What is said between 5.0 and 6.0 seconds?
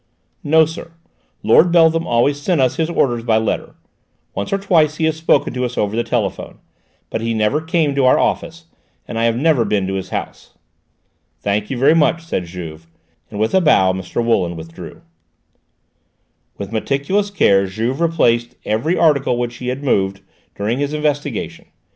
has spoken to us over